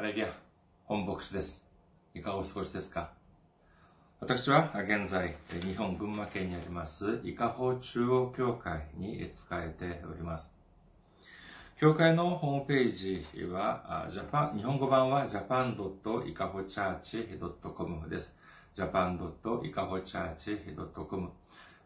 [0.00, 0.28] ハレリア、
[0.86, 1.62] 本牧師です。
[2.14, 3.10] いかがお過ごしですか
[4.18, 10.54] 私は現在、日本群馬県にあります、伊香保中央教会に仕えております。
[11.78, 18.38] 教会のホームページは、ジャパン、日本語版は japan.ikahochurch.com です。
[18.74, 21.30] japan.ikahochurch.com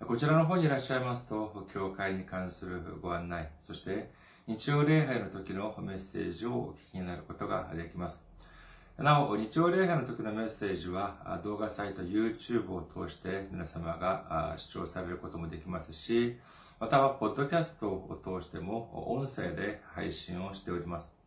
[0.07, 4.13] こちらの方にいらっしゃいますと、教会に関するご案内、そして
[4.47, 8.27] 日曜礼拝の時のメッセージをお聞きになることができます。
[8.99, 16.39] なお、日曜礼拝の時のメッセージは動画サイト YouTube を通して皆様が視聴されることもできますし、
[16.79, 21.24] または、ポッドキャストを通しても音声で配信をしております。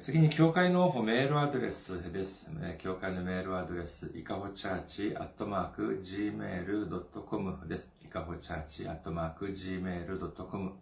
[0.00, 2.50] 次に、教会のメールアドレスです。
[2.78, 7.94] 教会のメールアドレス、いかほチャーチアットマーク gmail.com です。
[8.04, 10.72] いかほチャーチアットマーク gmail.com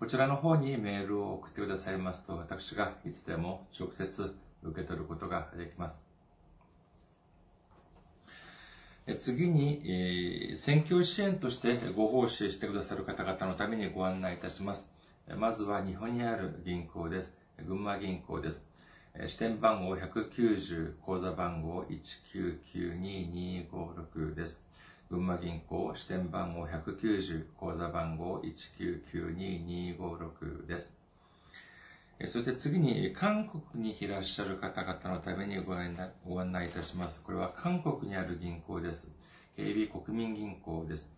[0.00, 6.02] こちらの方にメールを送ってくださいますと、私がいつでも直接受け取ることができます。
[9.18, 14.94] 次に、選挙支援としてご奉仕してくださる方々のためにご案内いたします。
[15.36, 17.36] まずは日本にある銀行です。
[17.64, 18.66] 群馬銀行です。
[19.26, 24.62] 支店番号190、口座番号1992256です。
[25.10, 30.98] 群馬銀行支店番号190、口座番号1992256です。
[32.28, 35.96] そして次に、韓国にいらっしゃる方々のためにご案
[36.52, 37.24] 内いたします。
[37.24, 39.10] これは韓国にある銀行です。
[39.56, 41.10] KB 国民銀行です。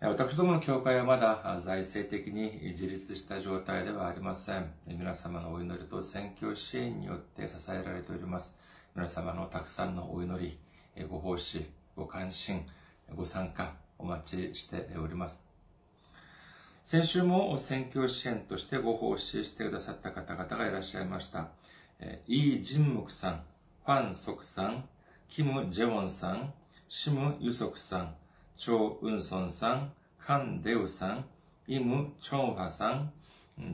[0.00, 4.72] 私どもの教会はまだ財政的に自立した状態ではありません。
[4.86, 8.56] 皆様のお祈りと宣教支援によって支えられております。
[8.94, 10.56] 皆様のたくさんのお祈
[10.96, 12.64] り、ご奉仕、ご関心、
[13.14, 15.44] ご参加、お待ちしております。
[16.82, 21.59] 先週も宣教支援としてご奉仕してくださった方々がいらっしゃいました。
[22.26, 23.42] イー・ジンムクさん、
[23.84, 24.88] ファン・ソクさん、
[25.28, 26.52] キム・ジェウォンさん、
[26.88, 28.14] シム・ユソクさん、
[28.56, 31.24] チョウ・ウンソンさん、カン・デウさん、
[31.66, 33.12] イム・チョンファさん、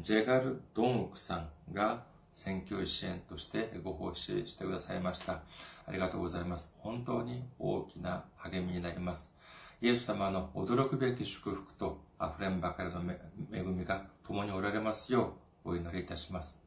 [0.00, 5.42] ジェガル・ドンウクさんが選挙支援としてご奉仕してくださいました。
[5.86, 6.74] ありがとうございます。
[6.78, 9.32] 本当に大きな励みになります。
[9.80, 13.00] イエス様の驚くべき祝福と溢れんばかりの
[13.52, 16.65] 恵みが共におられますようお祈りいたします。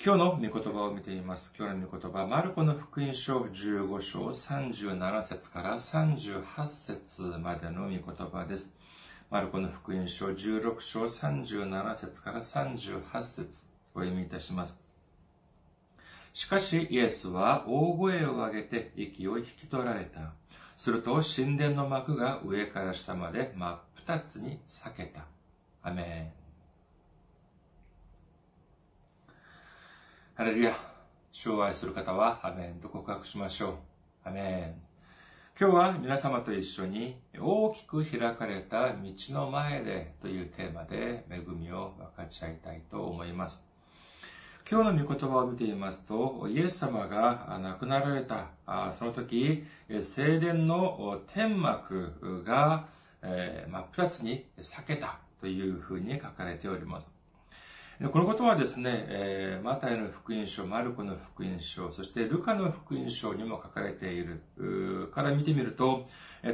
[0.00, 1.52] 今日の御言葉を見ています。
[1.58, 8.76] 今日の御言葉、マルコの福音書15章37節から38節までの御言葉です。
[9.28, 14.80] マルコの福音書16章37節から38節お読みいたします。
[16.32, 20.32] しかしイエスは大声を上げて息を引き取られた。
[20.76, 25.24] すると神殿の幕が上から下まで真っ二つに裂けた。
[25.82, 26.37] アメン。
[30.38, 30.72] ハレルヤ。
[31.32, 33.74] 主を愛する方は、アメンと告白しましょう。
[34.22, 34.80] アメン。
[35.60, 43.66] 今日は皆様と一緒に大きく開かれた道の前でというテーマで恵みを分かち合いたいと思います。
[44.70, 48.50] 今日の御言葉を見ていますと、イエス様が亡くなられた、
[48.92, 49.66] その時、
[50.02, 52.86] 聖殿の天幕が
[53.26, 57.17] 真っ二つに裂けたというふうに書かれております。
[58.00, 66.06] このことはですね、マタイの福音書、マルコの福音書、そしてルカの福音書にも書かれているから見てみると、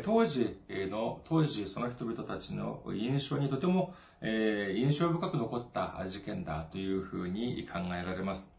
[0.02, 8.50] 当時の、当時その人々たちの印象にとても印象深く残った事件だというふうに考えられます。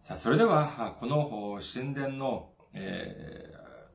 [0.00, 2.50] さあ、それでは、この神殿の、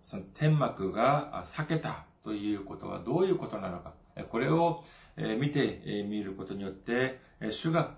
[0.02, 3.94] その天幕が裂けたということはどういうことなのか。
[4.30, 4.84] これを
[5.16, 7.20] 見てみることによって、
[7.52, 7.92] 主が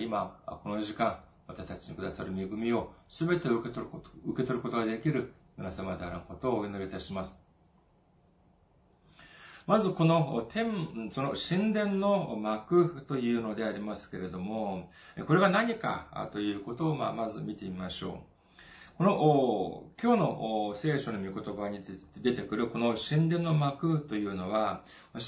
[0.00, 7.38] 今、この時間、私たちにくださる恵みを全て受け取ること、受け取ることができる皆様であることをお祈りいたします。
[9.66, 14.90] まずこの天、その神殿の幕というのでありますけれども、
[15.26, 18.96] これが何かということをまず見てみましょう。
[18.98, 21.80] この、今日の聖書の御言葉に
[22.20, 24.82] 出てくるこの神殿の幕というのは、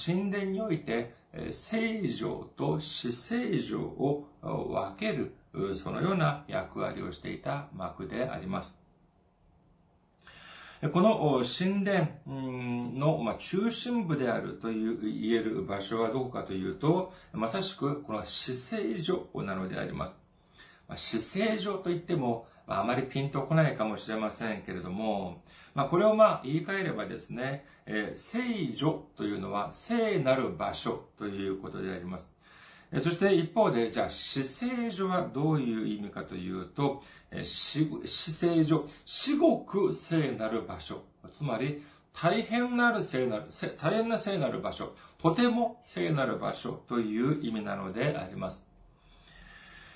[0.05, 1.15] 神殿において
[1.51, 5.35] 聖女と死聖女を分ける、
[5.75, 8.79] そのような役割をしていた幕であります。
[10.93, 20.23] この神殿の中心部であるという言える場所はどこかというと、まさしくこの死聖所なのであります。
[20.97, 25.43] 死聖所といっても、あまりピンとこないかもしれませんけれども、
[25.75, 32.35] まあ、これをまあ言い換えればですね、えー、聖女というのは聖なる場所ということであります。
[33.01, 37.03] そして一方で、じゃあ、死聖所はどういう意味かというと、
[37.43, 41.03] 死聖所、至極聖なる場所。
[41.33, 41.83] つまり、
[42.13, 43.45] 大変なる聖なる、
[43.77, 48.74] 大変な聖なる場所、とても聖なる場所という意味なのであります。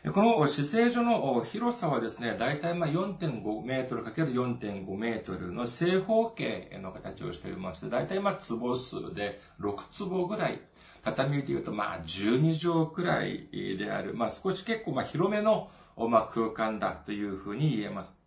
[0.04, 10.60] この死聖所の広さはですね、だいたい4.5メートル ×4.5 メートルの正方形の形をしておりまして、だいたいまあ坪数で6坪ぐらい
[11.02, 14.14] 畳で言うと、まあ、12畳くらいである。
[14.14, 18.20] まあ、少し結構、まあ、広めの、まあ、空間だというふうに言えます。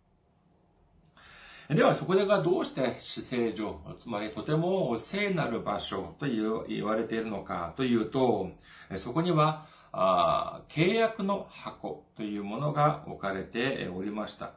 [1.70, 8.50] では、そこでがどうして死聖所、つまりとても聖なる場所と言われているのかというと、
[8.96, 14.52] そこには、あ契約の箱というものが置かれておりました。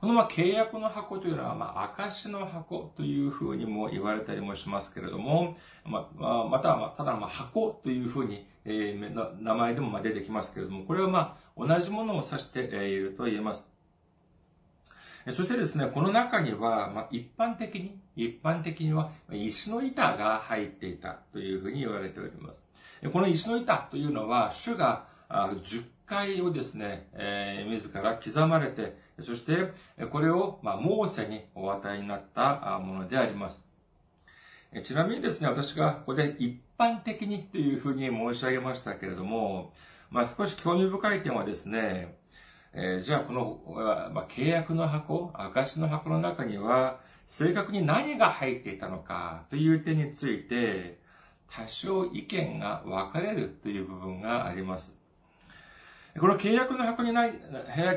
[0.00, 5.56] このま契約の箱というのは、まあ、証の箱というふうにも言われたりもしますけれども、
[5.86, 13.66] まあ、または、ただ、ま箱というふうに、えー、名前でも出てきますけれども、これはまあ、同じものを指していると言えます。
[15.30, 22.66] そしてですね、この中には、まあ、一般的に、一般的には石の板が入っていたというふうに言われております。
[23.12, 29.72] この石の板というのは、主が10回をですね、えー、自ら刻まれて、そして、
[30.10, 33.66] これを、まあ、モーセにお与えになったものであります。
[34.82, 39.72] ちなみにですね、私がここで一般的にというふうに申し上げましたけれども、
[40.10, 42.16] まあ、少し興味深い点はですね、
[42.72, 43.60] えー、じゃあこの、
[44.12, 50.98] まあ、契約の箱、証の箱の中には、正確に何が入っていたのかという点について、
[51.50, 54.98] 多少意見が分かれるという部分があります。
[56.18, 57.32] この契約の箱にない、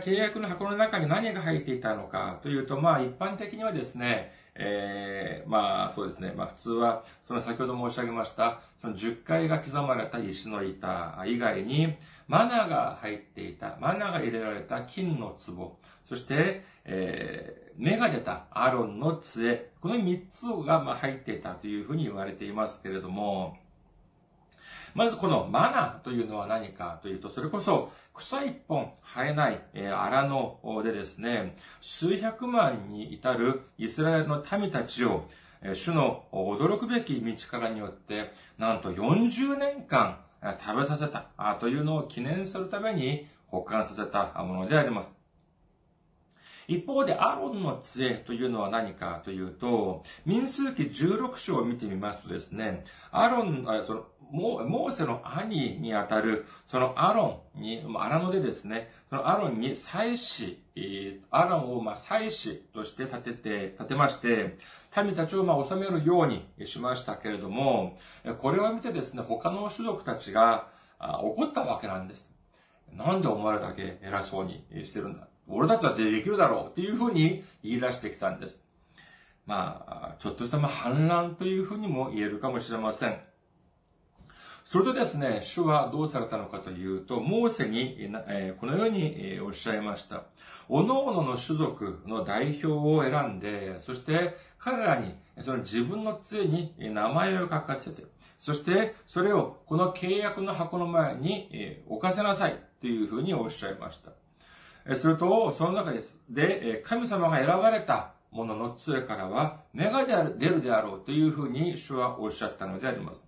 [0.03, 11.95] 契約の箱の中に何が入っていたのかというと、まあ一般的にはですね、えー、まあそうですね、まあ普通は、その先ほど申し上げました、その10回が刻まれた石の板以外に、
[12.27, 23.57] マナーが入っていた、マナーが入れられた金の壺、そして、えー、芽が出たアロンの杖、この3つが入っていたというふうに言われていますけれども、
[24.95, 35.27] まずこのマナというのは何かというと、それこそ草一本生えない、え、荒野でですね、数百万に至るイスラエルの民たちを、
[35.61, 40.17] えー、主の驚くべき道からによって、なんと40年間
[40.59, 41.27] 食べさせた
[41.59, 45.16] というのを記念するために保管させたものであります。
[46.67, 60.61] 一方で、アロンの杖というのは何かというと、民数記16章を見てみますとですね、アロン、そのモーセの兄にあたる、そのアロンに、荒野でですね、そのアロンに祭司、
[61.31, 64.57] アロンをまあ祭司として立てて、立てまして、
[65.01, 67.97] 民たちをまあ治めるようにしましたけれども、
[68.39, 70.67] これを見てですね、他の種族たちが
[70.99, 72.29] 怒ったわけなんです。
[72.91, 78.63] なんでお前らだけ偉そうにしてるんだ俺たちだってできるだろうっていうふうに言い出してきたんです。
[79.45, 83.17] まあ、ちょっとした反乱というふうにも言えるかもしれません。
[84.65, 88.11] それとですね、主はどうされたのかというと、モーセに、
[88.59, 90.23] このようにおっしゃいました。
[90.67, 98.03] 各々の種族の代表を選んで、そして彼らにその自分の杖に名前を書かせて、
[98.37, 104.11] そしてそれをこの契約の箱の前に置かせなさいというふうにおっしゃいました。
[104.95, 106.17] すると、その中です。
[106.29, 113.27] で、神様が選ばれたものの杖からは芽が出るであろうというふうに主はおっしゃったのであります。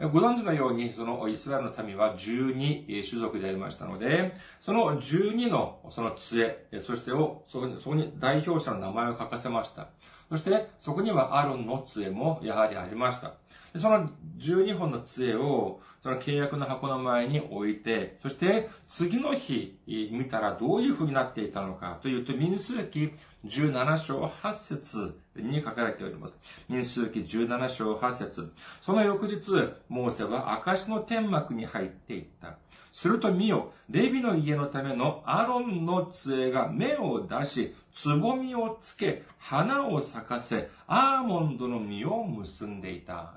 [0.00, 9.86] ご存知のように、そのイスラエルの民は12種族でありましたので、その12のその杖、そしてを、そこに、そこに代表者の名前を書かせました。
[10.28, 13.34] そして、そこにはアロンの杖もやはりありました。
[13.76, 23.12] その12本の杖を、その契約の箱の前に置いて、そして次の日見たらどういう風になっていたのかというと、民数記
[23.46, 26.40] 17章8節に書かれております。
[26.68, 32.58] 民数記17章8節その翌日、モーセは証の天幕に入っていった。
[32.92, 43.34] すると見よ、レビの家のためのアロンの杖が芽を出し、つぼみをつけ、花を咲かせ、アーモンドの実を結んでいた。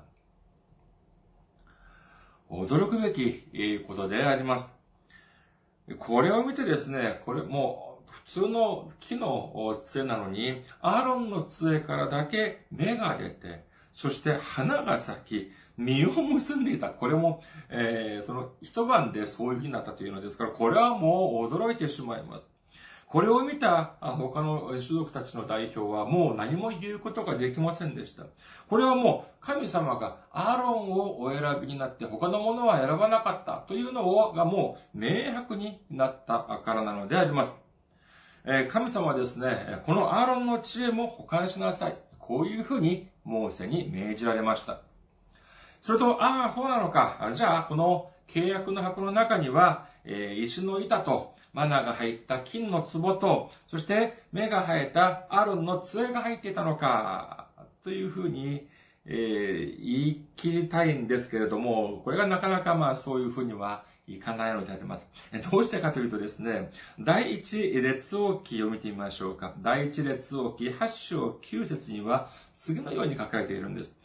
[2.50, 4.74] 驚くべきことであります。
[5.98, 16.88] これを見てですね、これもう普通の木の杖なのに、アーロンの杖からだけ芽が出て、そして花が咲き、実を結んでいた。
[16.90, 22.48] これも、えー、その一晩でそういう風になったというのですから、これはもう驚いてしまいます。
[23.08, 28.24] これを見た他の種族たちの代表はもう何も言うことができませんでした。
[28.68, 37.54] これはもう神様がアーロンをお選びになって他のものは選ばなかったというのがもう明白になったからなのであります。
[38.70, 41.96] 神様はですね、このアーロンの知恵も保管しなさい。
[42.18, 44.87] こういうふうにモーセに命じられました。
[45.80, 47.30] それと、ああ、そうなのか。
[47.32, 57.48] じゃあ、この契約の箱の中には、えー、石の板と、マナが入った金の壺と、そして芽が生えたアロンの杖が入っていたのか、
[57.82, 58.68] というふうに、
[59.06, 65.10] えー、言い切りたいんですけれども、これがなかなかまあそういうふうにはいかないのであります。
[65.50, 69.54] どうしてかというとですね、第一列王記を見てみましょうか。
[69.60, 73.97] 第一列王記8章9節には次のように書かれているんです。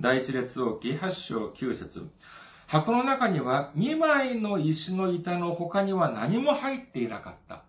[0.00, 2.08] 第一列王記8章9節
[2.66, 7.64] 箱の中には2枚の石の板の他には何も入っていなかった。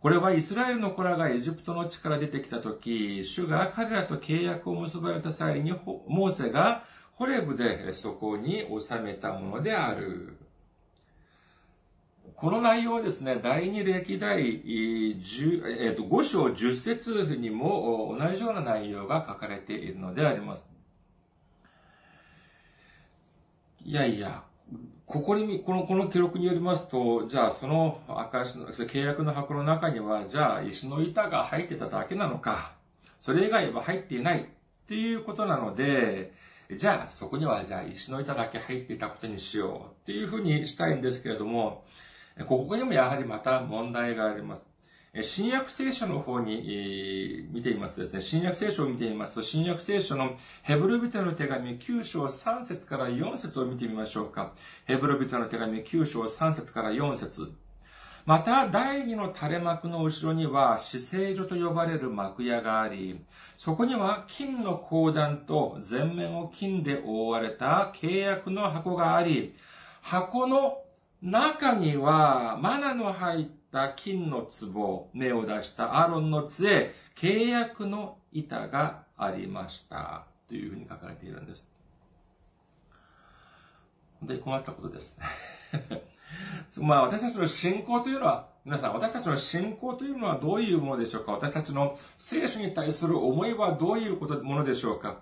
[0.00, 6.84] これはイスラエルの子らがエジプトの地から出てきたとき、主が彼らと契約を結ばれた際に、モーセが
[7.14, 10.36] ホレブでそこに収めたものである。
[12.40, 15.16] この内容はですね、第二歴代10、
[15.80, 20.68] えー、と5章10節にも同じような内容が書かれているのであります。
[23.84, 24.44] いやいや、
[25.04, 32.74] ここに、この、この記録によりますと、じゃあその証の、契約の箱の中には、じゃあ石の板が入ってただけなのか、
[33.20, 34.44] それ以外は入っていないっ
[34.86, 36.32] ていうことなので、
[36.76, 41.84] じゃあそこにはじゃあ石の板だけ入っていたことにしようっていうふうにしたいんですけれども、
[42.46, 44.66] ここにもやはりまた問題があります。
[45.22, 54.52] 新約聖書の方に見てみますとですね、新約聖書を見てみますと、新約聖書のヘブル人の手紙9章3節から4節を見てみましょうか。
[54.84, 57.52] ヘブル人の手紙9章3節から4節
[58.26, 63.18] また、第二の垂れ幕の後ろには、死聖所と呼ばれる幕屋があり、
[63.56, 69.56] そこには金の鉱壇と全面を金で覆われた契約の箱があり、
[70.02, 70.82] 箱の
[71.22, 80.26] 中には、マナの入った金の壺、根を出したアロンの杖、契約の板がありました。
[80.48, 81.68] というふうに書かれているんです。
[84.20, 86.02] 本当に困ったことですね。
[86.78, 91.32] まあ私たちの信仰というのは、皆さん、私たちの信仰というのはどういうものでしょうか？
[91.32, 95.18] 私たちの聖書に対する思いはどういうことものでしょうか？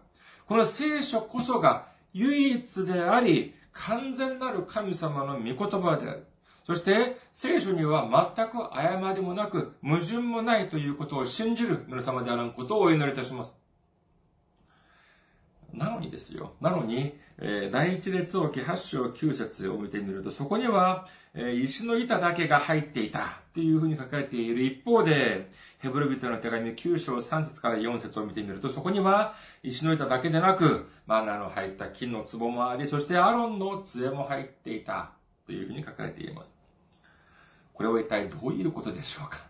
[0.47, 6.27] この聖書こそが唯一であり、完全なる神様の御言葉である。
[6.65, 13.61] そして、聖書には全く誤りもなく、矛盾もないということを信じる皆様であることをお祈りいたします。
[15.73, 16.55] なのにですよ。
[16.61, 35.13] なのに、え、第一列王記8章9節を見てみると、そこには、え、石の板だけが入っていたっていうふうに書かれている一方で、ヘブル人の手紙9章3節から4節を見てみると、そこには石の板だけでなく、マナーの入った金の壺もあり、そしてアロンの杖も入っていた
[35.45, 36.59] というふうに書かれています。
[37.75, 39.41] これは一体どういうことでしょうか？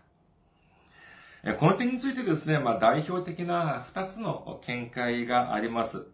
[1.57, 6.07] この点についてですね、まあ、代表的な二つの見解があります。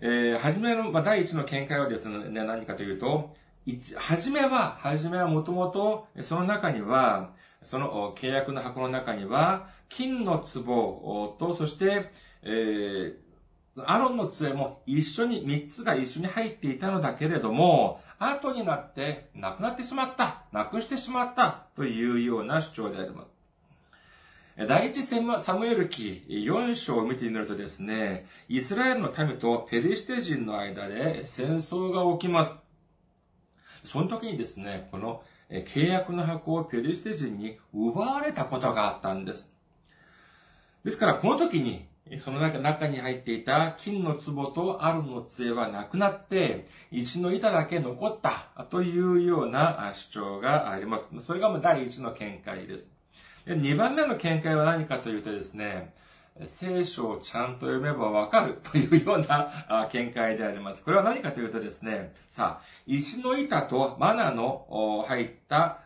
[0.00, 3.34] えー、はじめの、まあ、第一の見解はですね、何かというと、
[3.96, 12.10] はじめは、はじめはもともと、その中には、その契約の箱の中には、金の壺と、そして、
[12.42, 23.37] えー、アロンの杖も一緒に、三つが一緒に入っていたのだけれども、後になってなくなってしまった、なくしてしまったというような主張であります。
[24.66, 32.56] 第一サムエル記4章を見てみるとですね、イスラエルの民とペリシテ人の間で戦争が起きます。
[33.84, 39.54] その時にですね、この契約の箱をペリシテ人に奪われたことがあったんです。
[40.84, 41.86] ですから、この時に、
[42.24, 51.08] その中に入っていた金の壺とアルの杖はなくなって、石の板だけ残ったというような主張があります。
[51.20, 52.97] それが第一の見解です。
[53.54, 55.94] 2番目の見解は何かというとですね、
[56.46, 60.82] 聖書をちゃんと読めばわかるというような見解であります。
[60.82, 65.80] これは何かというとですね、さあ、石の板とマナの入った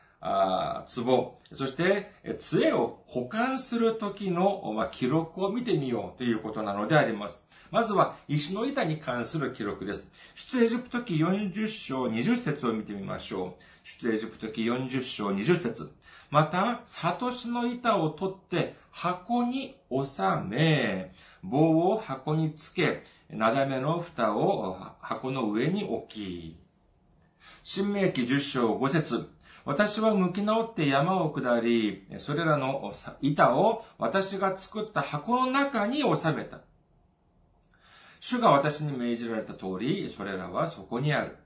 [0.95, 7.47] 壺、そして、杖を保管する時の、記録を見てみようということなのであります。
[7.71, 10.07] まずは、石の板に関する記録です。
[10.35, 13.63] 出エジプト記40章20節を見てみましょう。
[13.83, 15.91] 出エジプト記40章20節
[16.33, 21.13] また、サトシの板を取って箱に収め、
[21.43, 26.57] 棒を箱につけ、なだめの蓋を箱の上に置き、
[27.63, 29.29] 新明記10章5節
[29.67, 36.63] 私は向き直って山を下り、それらの板を私が作った箱の中に収めた。
[38.21, 41.37] 主が私に命じられた通り、それらはそこにある。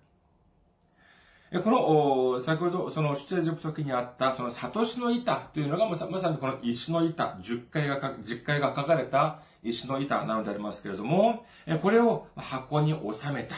[1.62, 11.46] この、先ほど、その出エジプト記にあった、その、サトシの板というのがまさ、にこの石の板、10回が、10回が書かれた石の板なのでありますけれども、
[11.82, 13.56] これを箱に収めた。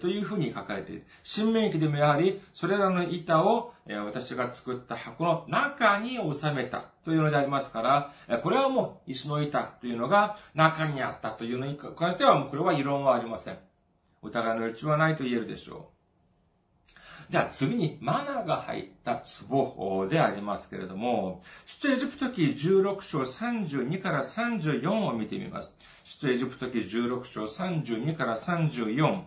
[0.00, 1.06] というふうに書かれている。
[1.22, 13.58] 新明記でもやはり、それらの板を私が作った箱の中に収めたというのでありますから、これはもう石の板というのが中にあったというのに関しては、もうこれは異論はありません。
[14.22, 15.95] 疑いの余地はないと言えるでしょう。
[17.28, 25.76] じゃあ次にマナーが入った壺でありますけれども、出エジプト記16章32から34を見てみます。
[26.04, 29.22] 出エジプト記16章32から34。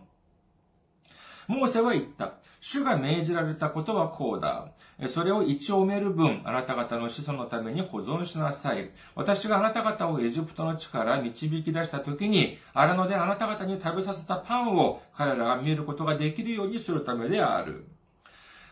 [1.48, 2.36] モーセは言った。
[2.62, 4.72] 主が命じられたことはこうだ。
[5.08, 8.90] それを一オメル分、あなた方の子孫のために保存しなさい。
[9.16, 17.86] 私があなた方をエジプトの地から導き出した時に、荒野であなた方に食べさせたパンを彼らが見ることができるようにするためである。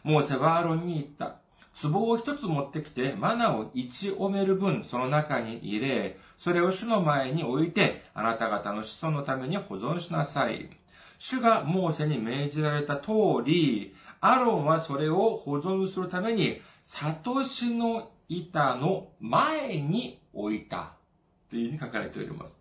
[0.03, 1.37] モーセはアロンに言った。
[1.81, 10.69] 壺を一つ持ってきて、マナを一オメル分その中に入れ、それを主の前に置いて、あなた方の子孫のために保存しなさい。
[11.19, 13.11] 主がモーセに命じられた通
[13.45, 20.93] り、アロンはそれを保存するために、サトシの板の前に置いた。
[21.49, 22.59] というふうに書かれております。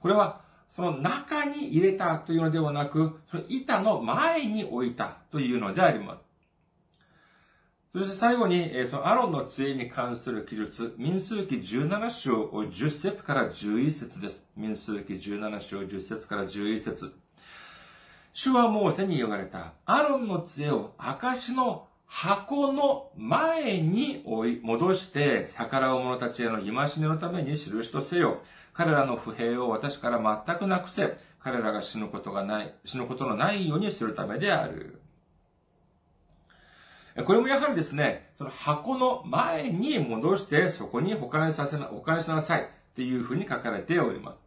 [0.00, 6.22] これは、その中に入れたというのではなく、その板の前に置いたというのであります。
[7.92, 14.50] そして最後に、そのアロンの杖に関する記述、民数記17章10節から11節です。
[14.56, 17.12] 民数記17章10節から11節
[18.36, 19.74] 主はモーセに言われた。
[19.86, 28.42] アロンの杖を証の箱の前に追い戻して、逆らう者たちへの戒めのために印とせよ。
[28.72, 35.00] 彼らの不平を私から全くなくせ、彼らが死ぬことがない、死ぬことのないようにするためである。
[37.24, 44.40] これもやはりですね、その箱の前に戻して、そこに保管させな、保管しなさいというふうに書かれております。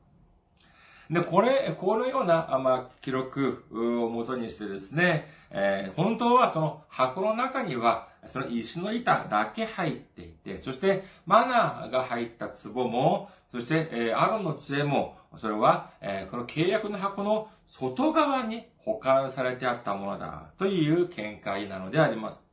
[1.09, 22.46] で、これ、このような、まあ、記録をもとにしてですね、えー、本当はその箱の中には、その石の板だけ入っていて、そしてマナーが入った壺も、そして、えー、アロンの杖も、それは、えー、この契約の箱の外側に保管されてあったものだという見解なのであります。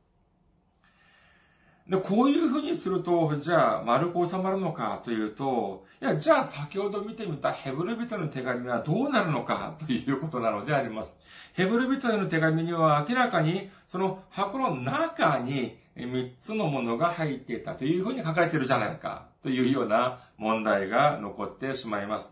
[1.87, 11.15] で、こういうふうにすると、じゃあ、丸く収まるのかというと、いや、じゃあ先ほど見てみたヘブル人の手紙はどうなるのかということなのであります。
[11.53, 22.31] ヘブル人への手紙には明らかに、その箱の中に3つのものが入っていたというふうに書かれているじゃないかというような問題が残ってしまいます。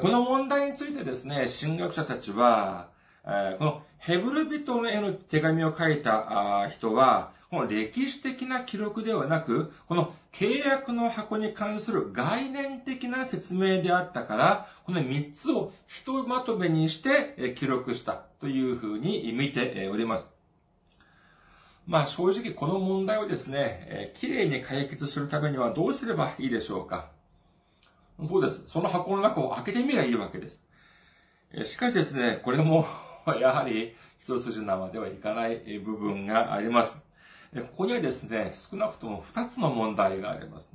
[0.00, 2.88] この問題についてですね、神学者たちは、
[3.22, 20.34] このヘブル人への手紙を書いた人は、この歴史的な記録ではなく、この契約の箱に関する概念的な説明であったから、この3つをひとまとめにして記録したというふうに見ております。
[21.86, 27.10] まあ正直この問題をですね、綺麗に解決するためにはどうすればいいでしょうか
[28.26, 28.64] そうです。
[28.66, 30.66] その箱の中を開けてみればいいわけです。
[31.64, 32.84] しかしですね、これも
[33.40, 37.03] やはり一筋縄ではいかない部分があります。
[37.62, 40.72] ここにはですね、少なくとも二つの問題があります。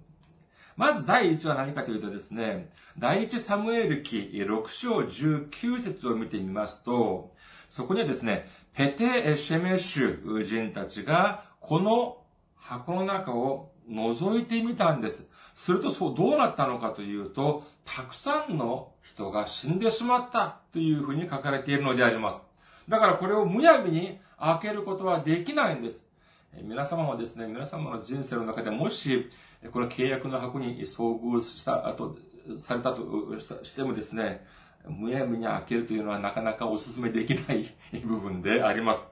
[0.78, 7.34] まず第一は何かというとですね、第一サムエル記6章19節を見てみますと、
[7.70, 12.22] そこにはですね、ペテ・シェメシュ人たちが、この
[12.56, 15.28] 箱の中を覗いてみたんです。
[15.56, 22.40] するとそうどうなったのかというと、たくさんの人が死んでしまったというふうに書かれているのであります。
[22.88, 26.09] だからこれをむやみに開けることはできないんです。
[26.54, 29.30] 皆様もですね、皆様の人生の中でもし、
[29.72, 32.18] この契約の箱に遭遇した後、
[32.58, 34.46] されたとしてもですね、
[34.88, 37.66] むやみに開けるというのはなかなかお勧めできない
[38.04, 39.10] 部分であります。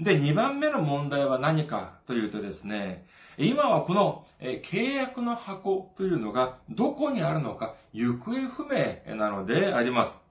[0.00, 10.23] で、2番目の問題は何かというとですね、今はこの契約の箱というのがどこにあるのか行方不明なのであります。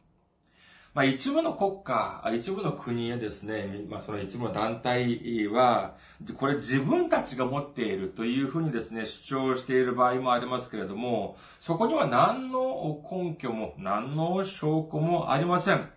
[0.93, 5.95] まあ、一部の国家、一部の国へですね、まあ、その一部の団体は、
[6.37, 15.89] これ自分たちが持っているというふうにですね、主張している場合もありますけれども、そこには何の根拠も、何の証拠もありません。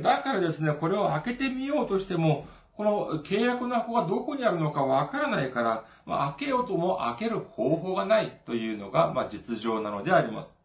[0.00, 10.59] だからですね、これを開けてみようとしても、この契約の箱がどこにあるのかわからないから、まあ、開けようとも開ける方法がないというのが、まあ、実情なのであります。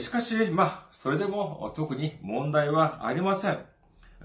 [0.00, 3.58] しかし、まあ、それでも特に問題はありません。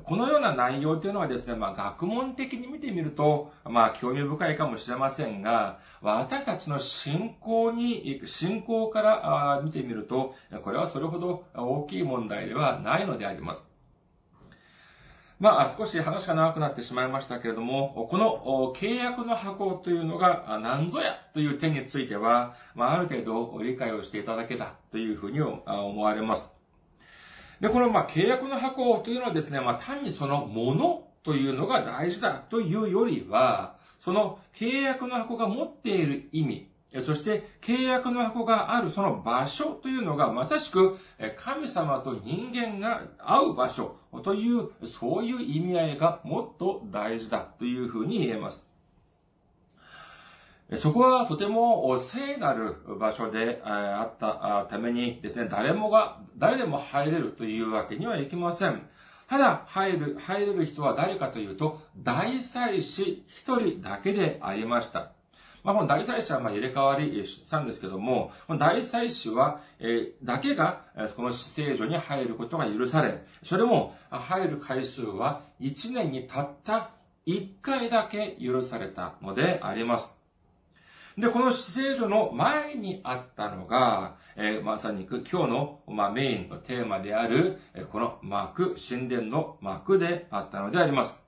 [0.03, 13.70] このような内容というのはですね、まあ、学問的に見てみると、まあ、興味深いかもしれませんが、私たちの信仰に、信仰から見てみると、これはそれほど大きい問題ではないのであります。
[15.41, 26.53] まあ、少し話が長くなってしまいましたけれども、この契約の箱というのが何ぞやという点については、まあ、ある程度理解をしていただけたというふうに思われます。
[27.59, 40.97] で、このまあ契約の箱というのはですね、まあ単にそのものというのが大事だというよりは、その契約の箱が持っている意味、そして契約の箱があるその場所というのがまさしく
[41.37, 48.71] 神様と人間が会う場所というそういう意味合いがもっと大事だというふうに言えます。
[50.77, 58.87] そこはとても聖なる場所であったためにですね、誰もが、誰でも入れるというわけにはいきません。
[59.27, 65.11] ただ、入る、入れる人は誰かというと、大祭司一人だけでありました。
[65.63, 70.81] まあ、この大祭司はまあ入れ替わりしたんですけども、この大祭司は、えー、だけが、
[71.15, 76.91] この死聖所に入ることが許され、それも入る回数は1年にたった
[77.27, 80.21] 1回だけ許されたのであります。
[81.17, 87.59] で、この死聖所の前にあったのが、えー、まさに今日の、まあ、メインのテーマである、
[87.91, 91.20] この幕、神殿の幕であったのであります。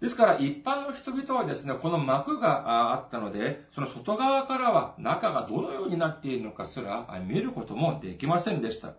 [0.00, 8.92] ですから一般の人々はですね、この幕があったので、その外側からは中がどのようになっているのかすら見ることもできませんでした。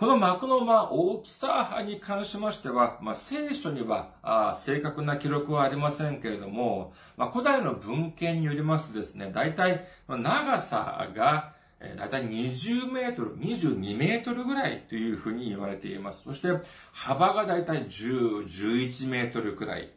[0.00, 11.52] この幕のま大きさに関しましては、まあ、聖書にはあ正確な記録はありませんけれども、まあ、古代の文献によりますとですね、大体長さが
[11.96, 16.22] 大体20メートル、22メートルぐらいというふうに言われています。
[16.24, 16.48] そして
[16.92, 19.90] 幅が大体10、11メートルくらい。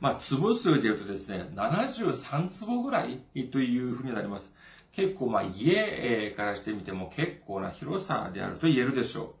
[0.00, 3.18] まあ、坪数で言うとですね、73坪ぐらい
[3.50, 4.54] というふうになります。
[4.92, 9.34] 結構まあ家からしてみても結構な広さであると言えるでしょ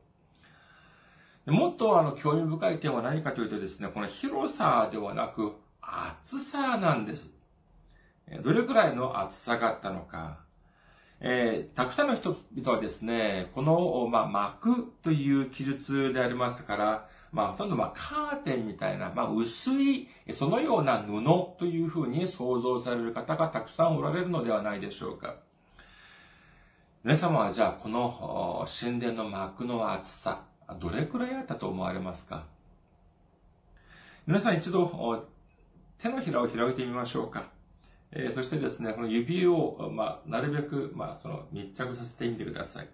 [1.46, 1.52] う。
[1.52, 7.34] もっとあの興味深い点は何かというとですね、この広さではなく厚さなんです。
[8.44, 10.49] どれくらいの厚さがあったのか。
[11.22, 21.22] えー、たくさんの人々はですね、この、まあ、幕という記述でありますから、まあ、ほとんど、まあ、カーテンみたいな、まあ、薄い、そのような布
[21.58, 25.36] というふうに想像される方がたくさんおられるのではないでしょうか。
[27.04, 30.44] 皆様はじゃあ、この神殿の幕の厚さ、
[30.80, 32.44] どれくらいあったと思われますか？
[34.26, 35.26] 皆さん一度、
[35.98, 37.48] 手のひらを開いてみましょうか。
[38.12, 42.88] えー、そしてですね、この指を、まあ、なるべく、まあ、その密着させてみてください。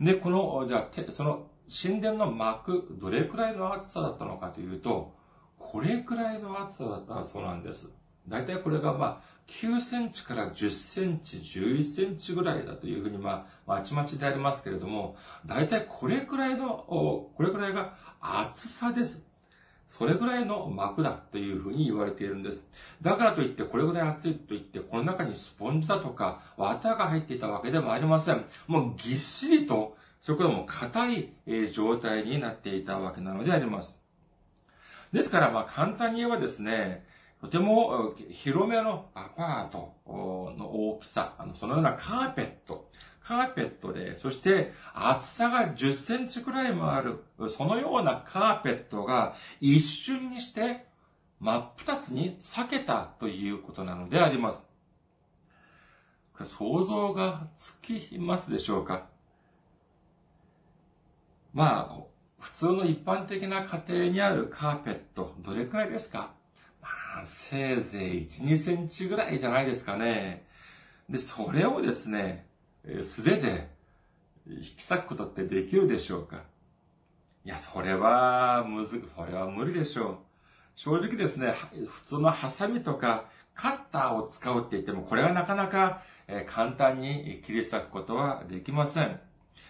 [0.00, 5.14] で、この、じゃあ、その神殿の幕、どれくらいの厚さだったのかというと、
[5.58, 7.94] これくらいの厚さだったそうなんです。
[8.28, 19.31] 大体これがまあ9センチから10センチ、11センチぐらいだというふうにまあ、まちまちでありますけれども、大体これくらいの、これくらいが厚さです。
[19.92, 22.66] それぐらいの膜だというふうに言われているんです。
[23.02, 28.42] だからといってこれぐらい厚いといってこの中にスポンジだとか綿が入っていたわけでもありません。
[28.66, 31.28] もうぎっしりとそこでも硬い
[31.72, 34.02] 状態になっていたわけなのであります。
[35.12, 37.04] ですから、まあ簡単に言えばですね、
[37.42, 42.88] とても広めのアパートの大きさ、そのようなカーペット、
[43.24, 50.86] カーペットで、そして厚さが10センチくらいもある、そのようなカーペットが一瞬にして
[51.40, 54.68] 真っ二つに裂けたということなのであります。
[56.34, 59.06] これ想像がつきますでしょうか？
[61.52, 62.02] まあ、
[62.38, 66.32] 普通の一般的な家庭にあるカーペット、どれくらいですか？
[66.80, 66.88] ま
[67.20, 70.46] あ、せいぜい1、2センチぐらいじゃないですかね。
[71.10, 72.46] で、それをですね、
[73.02, 73.70] 素手で
[74.48, 76.42] 引き裂くことってできるでしょうか？
[77.44, 80.16] いや、それは、むず、それは無理でしょう。
[80.76, 81.54] 正直ですね、
[81.88, 86.02] 普通のハサミとかカッターを使うって言っても、これはなかなか
[86.46, 89.20] 簡単に切り裂くことはできません。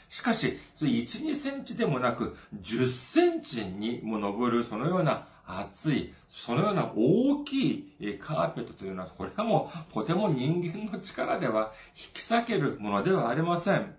[0.09, 5.29] しかし、1、2センチでもなく、10センチにも上る、そのような
[5.61, 13.95] 厚い、そのような大きいカーペットというのは、これはもうとても人間の力では引き裂けるものではありません。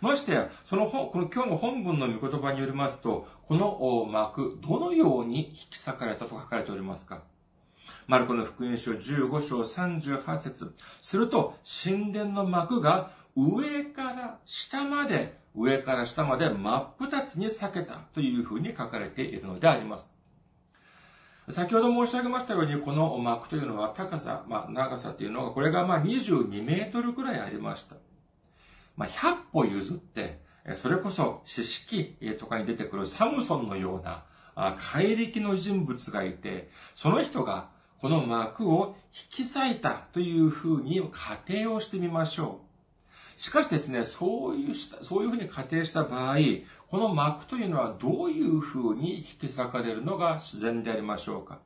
[0.00, 7.22] ましてや、その本、この今日の本文の御言葉によりますと、この幕、どのように引き裂かれたと書かれておりますか。
[8.06, 10.74] マルコの福音書15章38節。
[11.00, 20.10] すると、神殿の幕が上から下まで、上から下まで真っ二つに裂けたというふうに書かれているのであります。
[21.48, 27.96] 先ほど申し上げましたように、この幕というのは高さ、まあ、長さというのが、これがまあ22メートルくらいありました。
[28.96, 30.40] まあ、100歩譲って、
[30.76, 34.24] それこそ、四式とかに出てくるサムソンのような、
[34.78, 42.69] 怪力の人物がいて、その人がこの幕を引き裂いたというふうに仮定をしてみましょう。
[43.40, 46.36] しかしですね、そういうそういうふうに仮定した場合、
[46.90, 51.58] この幕というのはどういうふうに引き裂かれるのが自然でありましょうか？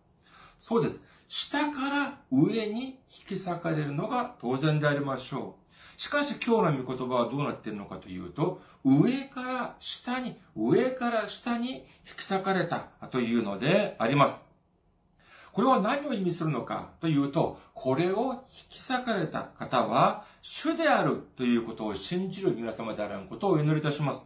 [0.60, 1.00] そうです。
[1.26, 5.56] 下から上に引き裂かれるのが当然でありましょ
[5.98, 6.00] う。
[6.00, 14.43] しかし今日の御言葉はどうなっているのかというと、上から下に、上から下に引き裂かれたというのであります。
[15.54, 24.24] これは何を意味するのかというと、これを引き裂かれた方は、主であるということを信じる皆様であることをお祈りいたします。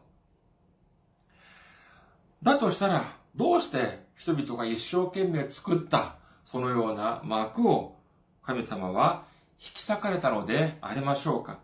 [2.43, 3.05] だとしたら、
[3.37, 7.99] どうして人々が一生懸命作ったそのような幕を
[8.43, 9.25] 神様は
[9.61, 11.61] 引き裂かれたのでありましょうか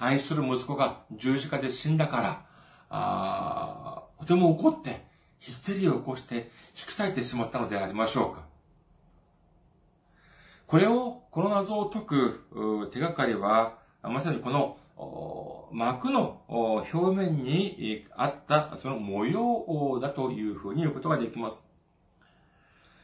[0.00, 2.44] 愛する息子が十字架で死んだから、
[2.90, 5.04] あとても怒って、
[5.38, 8.49] ヒステリーを起こして引き裂いてしまったのでありましょうか
[10.70, 14.78] これを、この謎を解く手がかりは、まさにこの
[15.72, 21.64] 幕の表面にあったその模様だというふうに言うことができます。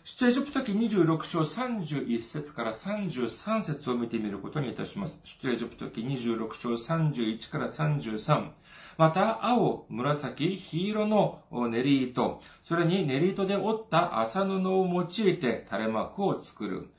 [0.05, 5.21] 出エジプト記26章31節から33節を見てみることにいたします。
[5.25, 8.51] 出エジプト記26章31から33。
[8.97, 16.91] また、青、紫、黄色の練り糸、それに練り糸で折った麻布を用いて垂れ幕を作る。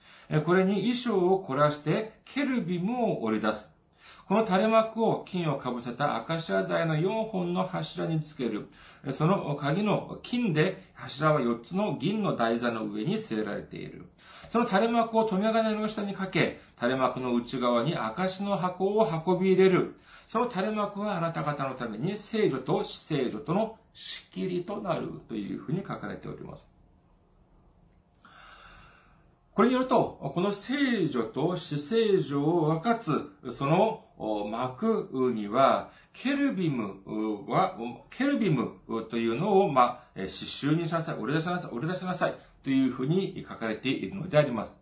[0.45, 3.73] これに衣装を凝らしてケルビムを折り出す。
[4.27, 8.67] この垂れ幕を金をかぶせたアカシア材の4本の柱につける。
[9.11, 14.05] その鍵の金で柱は4つの銀の台座の上に据えられている。
[14.49, 19.95] その垂れ幕を留め金の下にかけ、垂れ幕の内側に証の箱を運び入れる。
[20.27, 26.69] その垂れ幕はあなた方のために聖女と死聖女との仕切りとなるというふうに書かれております。
[29.57, 34.05] これによると、この聖女と死聖女を分かつ、その
[34.51, 37.01] 幕には、ケルビム
[37.49, 37.75] は、
[38.11, 38.73] ケルビム
[39.09, 44.77] というのを、まあ、刺繍にしなさい、折り出しなさい、折り出しなさい、というふうに書かれているのであります。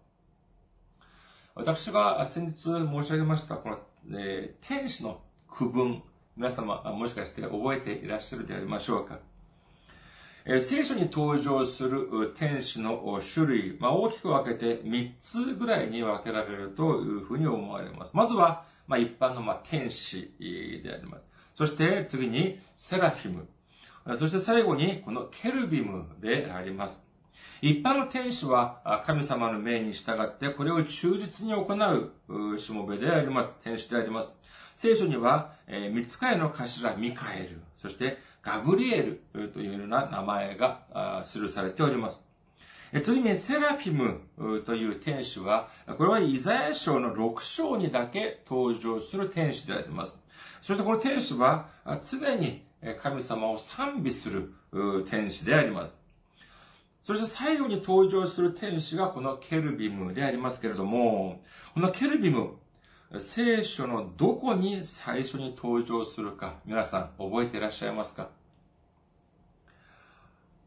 [1.53, 3.79] 私が先日申し上げました、この、
[4.11, 6.03] えー、天使の区分、
[6.35, 9.19] 皆様、もしかして覚えていらっしゃるでありましょうか。
[10.45, 18.12] 聖書に登場する天使の種類、まあ、大きく分けて3つぐらいに分けられるというふうに思われます。
[18.13, 20.31] まずは、まあ、一般のま天使
[20.84, 21.25] であります。
[21.55, 23.47] そして次にセラフィム。
[24.19, 27.01] そして最後にこのケルビムであります。
[27.62, 33.51] 一般の天使は神様の命に従ってこれを忠実に行うしもべであります。
[33.63, 34.36] 天使であります。
[34.75, 42.23] 聖書には、えー、三つ会の頭ミカエル、そしてガブリエルというような名前が記されております。
[43.03, 44.21] 次にセラフィム
[44.63, 50.21] という天使は、これはイザヤ書の6章にだけ登場する天使であります。
[50.62, 51.67] そしてこの天使は
[52.08, 52.63] 常に
[53.01, 54.53] 神様を賛美する
[55.10, 55.97] 天使であります。
[57.03, 61.41] そして最後に登場する天使がこのケルビムでありますけれども、
[61.73, 62.58] このケルビム、
[63.20, 68.30] 聖書のどこに最初に登場するか、皆さん覚えていらっしゃいますか？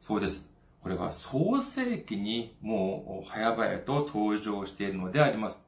[0.00, 0.50] そうです。
[0.80, 5.62] これは創世記にもう早々と登場しているのであります。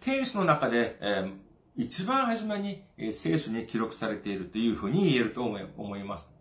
[0.00, 1.32] 天使の中で、えー、
[1.76, 2.82] 一番初めに
[3.12, 6.32] 聖書に記録されているというふうに言えると思います。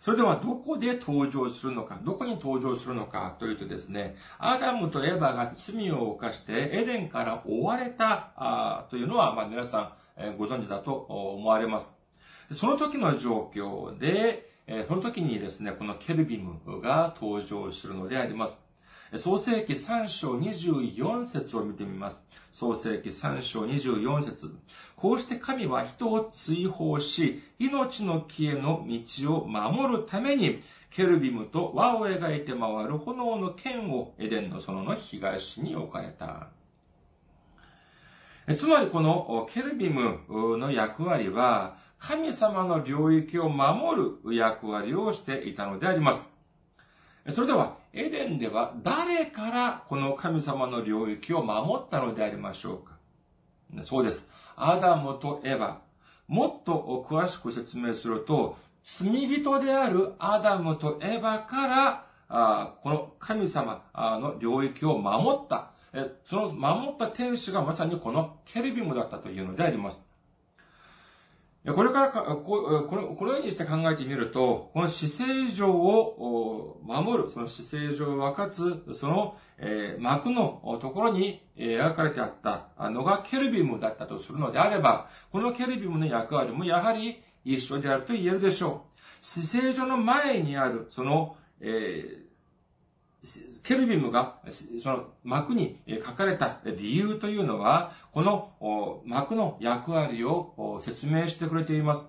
[0.00, 11.92] それではどこで登場するのか、どこに登場するのかというとですね、アダムとエヴァが罪を犯してエデンから追われたというのは、まあ、皆さんご存知だと思われます。
[12.52, 14.48] その時の状況で、
[14.86, 18.67] その時にですね、このケルビムが登場するのであります。
[19.14, 22.26] 創世記3章24節を見てみます。
[22.52, 24.54] 創世記3章24節
[24.96, 36.50] こうして神は人を追放し、命の木への道を守るために、ケルビムと輪を描いて回る炎の剣をエデンの園の東に置かれた。
[38.58, 40.20] つまりこのケルビム
[40.58, 46.26] の役割は、神様の領域を守る役割をしていたのであります。
[47.30, 53.84] それでは、エデンでは誰からこの神様の領域を守ったのでありましょうか？
[53.84, 54.28] そうです。
[54.56, 55.76] アダムとエヴァ。
[56.26, 61.66] もっと詳しく説明すると、罪人であるアダムとエヴァか
[62.28, 65.70] ら、この神様の領域を守った。
[66.26, 70.04] その守った天使がまさにこのケルビムだったというのであります。
[71.74, 89.00] これからここのようにして考えてみると、この死聖状を守る、その死聖状を分かつ、その、えー、幕のところに描かれてあったのがケルビムだったとするのであれば、このケルビムの役割もやはり一緒であると言えるでしょう。
[89.20, 92.27] 死聖状の前にある、その、えー
[93.64, 94.38] ケルビムが、
[94.82, 102.04] その幕に書かれた理由というのは、この幕の役割を説明してくれています。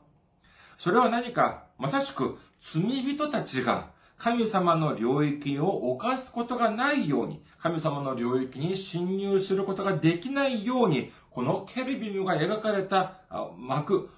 [0.77, 13.21] それは何か、まさしく罪人たちが神様の領域を犯すことがないように、神様の領域に侵入することができないように、このケルビムが描かれた
[13.57, 14.09] 幕、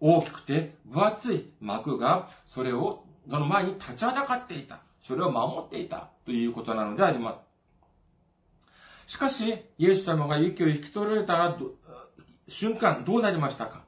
[0.00, 4.80] 大きくて分厚い幕が、それを、その前に立ちはだかっていた。
[5.06, 7.38] それを守っていたということなのであります。
[9.06, 11.56] しかし、イエス様が息を引き取られたら、
[12.48, 13.84] 瞬間どうなりましたか？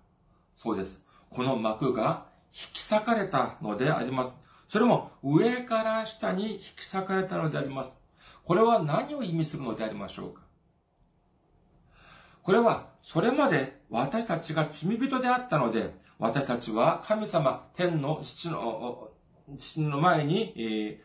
[0.55, 1.05] そうです。
[1.31, 4.35] この幕が引き裂かれたのであります。
[4.69, 7.97] それも上から下に引き裂かれたのであります。
[8.45, 10.43] これは何を意味するのでありましょうか？
[12.43, 19.11] これは、それまで私たちが罪人であったので、私たちは神様、天の父の
[19.57, 21.01] 父の前に、え、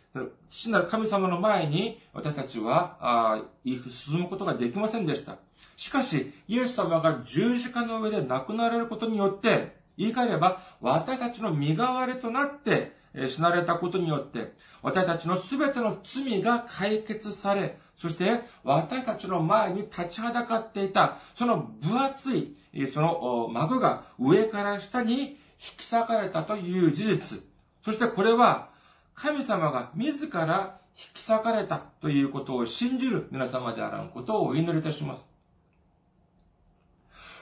[0.49, 5.37] 父なる神様の前に私たちはあ進むことができませんでした。
[5.75, 12.95] しかし、イエス様が十字架の上で亡くなられることによって、言い換えれば、私たちの身代わりとなって、
[13.27, 22.55] 死なれたことによって、私たちのすべての罪が解決され、そして私たちの前に立ちはだかっていた、その分厚い、
[22.91, 25.37] その幕が上から下に引
[25.77, 27.52] き裂かれたという事実。
[27.83, 28.69] そしてこれは、
[29.15, 35.27] 神様が自ら引き裂かれたということを信じる皆様であらんことをお祈りいたします。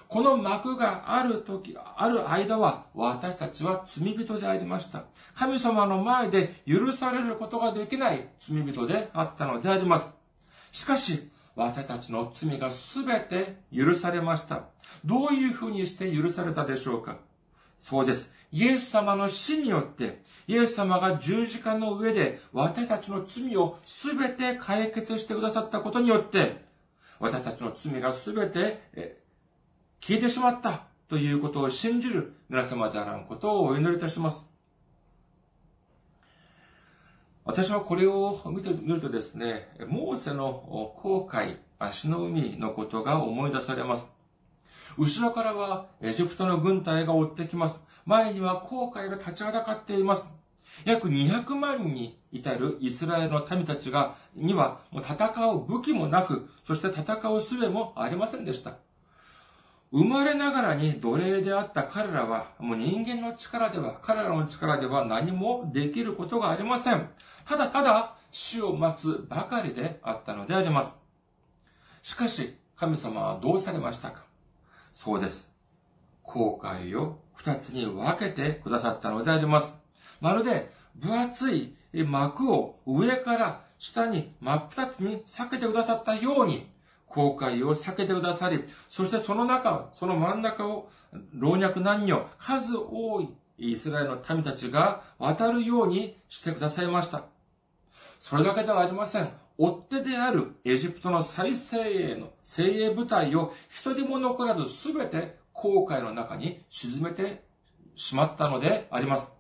[0.08, 5.06] この幕がある時、ある間は私たちは罪人でありました。
[5.36, 10.14] 神様の前で許されることができない罪人であったのであります。
[10.74, 14.64] しかし、私たちの罪がすべて許されました。
[15.06, 17.20] どういうふうにして許されたでしょうか
[17.78, 18.32] そうです。
[18.52, 26.64] イエス様の死によって、イエス様が十字架の上で私たちの罪をすべて解決してくださったことによって、
[27.20, 28.82] 私たちの罪がすべて
[30.02, 34.50] 消えてしまったということを信じる皆様であらんことをお祈りいたします。
[37.44, 44.14] 私はこれを見てみるとですね、モーセの航海、足の海のことが思い出されます。
[44.98, 47.86] 後ろからはエジプトの軍隊が追ってきます。
[48.06, 50.30] 前には航海が立ちはだかっています。
[50.86, 58.76] 約200万に至るイスラエルの民たちが、にはもう戦う武器もなく、そして戦う術もありませんでした。
[59.92, 67.10] 生まれながらに奴隷であった彼らは、もう人間の力では、彼らの力では何もできることがありません。
[67.44, 70.98] ただただ死を待つばかりであったのであります。
[72.02, 74.31] しかし、神様はどうされましたか？
[74.94, 75.52] そうです。
[76.24, 79.74] 後悔を二つに分けてくださったのであります。
[80.20, 86.70] まるで分厚い膜を上から下に真っ二つに避けてくださったように、
[87.08, 90.90] 後悔を避けてくださり、そしてその中、その真ん中を
[91.34, 97.26] 老若男女、数多いイスラエルの民たちが渡るようにしてくださいました。
[98.20, 99.30] それだけではありません。
[99.62, 107.44] 追っ手であるエジプトの最精鋭の精鋭部隊を一人も残らず全て航海の中に沈めて
[107.96, 109.32] しまったのであります。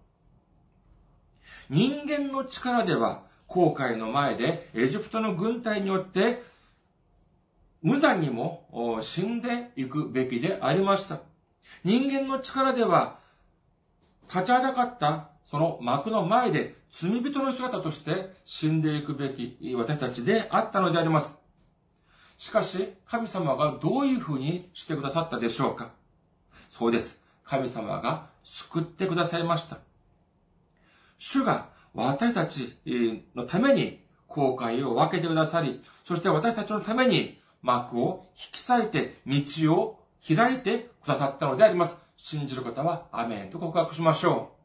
[1.71, 6.43] 人間の力では航海の前でエジプトの軍隊によって
[7.81, 11.21] 無残にも死んでいくべきでありました。
[11.83, 13.17] 人間の力では
[14.29, 21.33] 立ちはだかったその幕の前で罪人の姿として死んでいくべき私たちであったのであります。
[22.37, 25.93] しかし、神様がどういうふうにしてくださったでしょうか
[26.69, 27.21] そうです。
[27.45, 29.77] 神様が救ってくださいました。
[31.17, 32.77] 主が私たち
[33.35, 41.99] のために後悔を分けてくださり、そして私たちのために幕を引き裂いて道を開いてくださったのであります。
[42.17, 44.60] 信じる方はアメンと告白しましょう。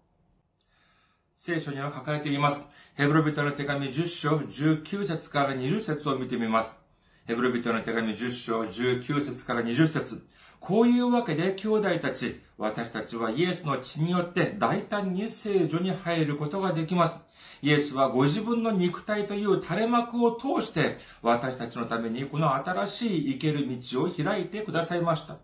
[1.38, 2.66] 聖書には書かれています。
[2.94, 6.80] ヘブロビトの手紙10章19節から20節を見てみます。
[7.26, 10.26] ヘブロビトの手紙10章19節から20節
[10.60, 17.20] こういうわけで兄弟たち、私たちはイエスの血によって大胆に聖女に入ることができます。
[17.60, 25.36] イエスはご自分の肉体という垂れ幕を通して私たちのためにこの新しい生ける道を開いてくださいました。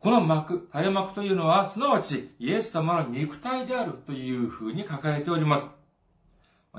[0.00, 5.68] この幕、垂れ幕というのは、すなわちイエス様の肉体であるというふうに書かれております。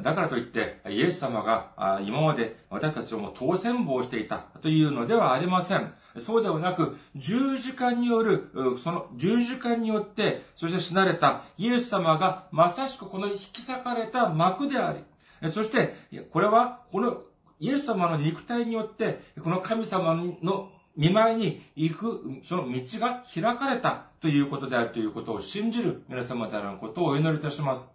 [0.01, 5.93] だからといって、イエス様が今まで私たちをもう当選棒していたというのではありません。
[6.17, 8.49] そうではなく、十字架による、
[8.84, 15.93] その十字架によって、そして死なれたイエス様がまさしくこの引き裂かれた幕であり、そして、
[16.32, 17.22] これは、この
[17.59, 27.91] イエス様の肉体によって、この神様の見舞いに行く、その道が開かれたということであるということを信じる皆様であることをお祈りいたします。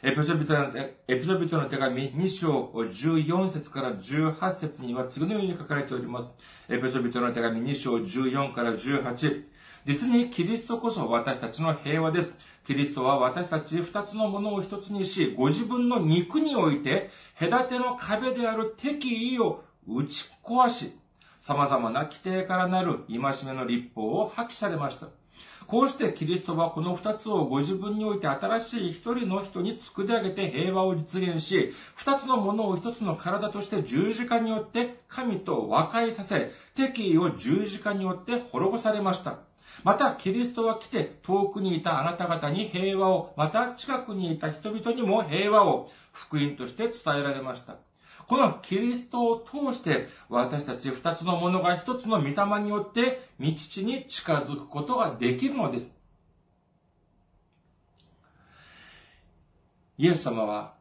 [0.00, 6.28] エピソビトのエピソビトの手紙2章14節から18節には次のように書かれております。
[6.68, 9.44] エピソビトの手紙2章14から18。
[9.84, 12.36] 実にキリストこそ私たちの平和です。
[12.66, 17.10] キリストは私たち二つのものを一つにし、ご自分の肉において、
[17.40, 20.92] 隔ての壁である敵意を打ち壊し、
[21.38, 25.08] 様々な規定からなる戒めの立法を破棄されました。
[25.66, 39.40] こうしてキリストはこの二つをご自分において新しい一人の人に作り上げて平和を実現し、二つのものを一つの体として十字架によって神と和解させ、敵意を十字架によって滅ぼされました。
[39.84, 47.76] また、キリストは来て遠くにいたあなた方に平和を、また近くにいた人々にも平和を福音として伝えられました。
[48.28, 55.96] このキリストを通して、私たち二つのものが一つの御霊によって、道地に近づくことができるのです。
[59.96, 60.74] イエス様は、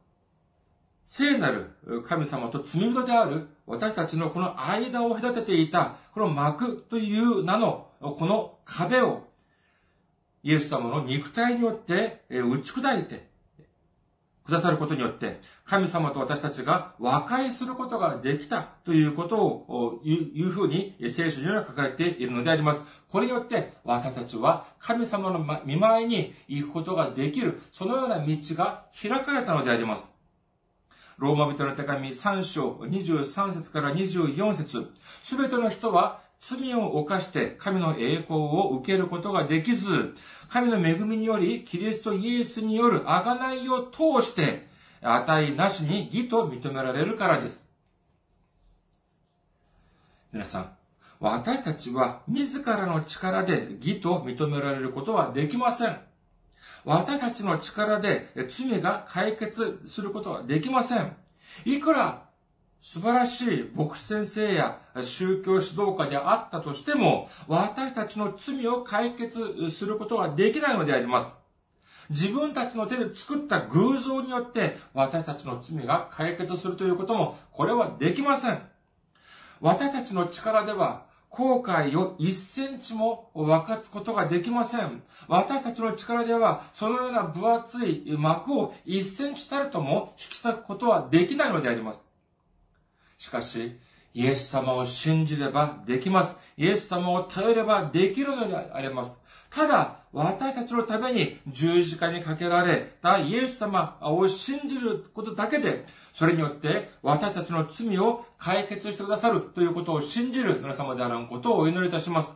[1.06, 1.72] 聖なる
[2.06, 9.26] 神様と罪人である私たちのこの間を隔てていた、この幕という名のこの壁を、
[10.44, 13.30] イエス様の肉体によって打ち砕いて、
[14.48, 22.82] くださることによって、神様と私たちが和解することができたということを、いうふうに聖書には書かれているのであります。
[23.12, 30.10] これによって私たちは神様の見舞いに行くことができる、そのような道が開かれたのであります。
[31.18, 34.88] ローマ人の手紙3章23節から24節
[35.24, 40.16] すべての人は罪を犯して神の栄光を受けることができず、
[40.50, 44.68] 神の恵みにより、キリストイエスによる贖いを通して、
[45.02, 47.68] 値なしに義と認められるからです。
[50.32, 50.72] 皆さん、
[51.20, 56.00] 私たちは自らの力で義と認められることはできません。
[56.86, 61.16] 私たちの力で罪が解決することはできません。
[61.66, 62.27] いくら
[62.90, 71.28] 素晴らしい牧師先生や宗教指導家であったとしても、私たちの罪を解決することはできないのであります。
[72.10, 78.62] 自分たちの手で作った偶像によって私たちの罪が解決するということも、これはできません。
[79.60, 85.04] 私たちの力では後悔を1センチも分かつことができません。
[85.28, 92.07] 私たちの力では、そのような分厚い膜を1センチたるとも引き裂くことはできないのであります。
[93.28, 93.78] しかし、
[94.14, 96.40] イエス様を信じればできます。
[96.56, 99.18] イエス様を頼ればできるのであります。
[99.50, 112.34] ただ、私たちのために十字架にかけられたイエス様を信じることだけで、それによって私たちの罪を解決してくださるということを信じる皆様であることをお祈りいたします。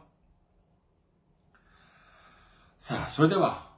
[2.79, 3.71] さあ、それでは、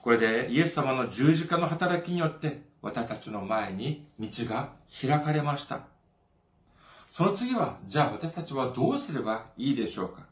[0.00, 5.82] これでイエス様の十字架の働きによって私たちの前に道が開かれました。
[7.08, 10.26] その次は、じゃあ私たちはどうすればいいでしょうか？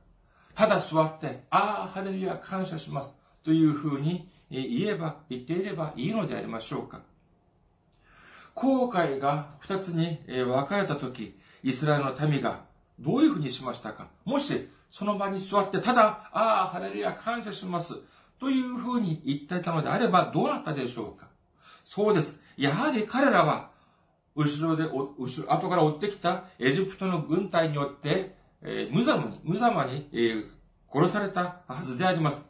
[0.54, 3.16] ただ座って、ああ、ハレルヤ感謝します。
[3.44, 7.02] というふうに言えば、言っていればいいのでありましょうか？
[8.54, 12.64] 後悔が二つに分かれたとき、イスラエルの民が
[12.98, 14.08] どういうふうにしましたか？
[14.24, 17.94] もし、その場に座って、ただ、ああ、ハレルヤ、感謝します。
[18.40, 21.28] というふうに言っていたのであれば、どうなったでしょうか？
[21.84, 22.39] そうです。
[22.56, 23.70] やはり彼らは、
[24.36, 30.46] 後ろで、後ろ、後から追ってきたエジプトの軍隊によって、えー、無様に、無様に、えー、
[30.92, 32.44] 殺されたはずであります。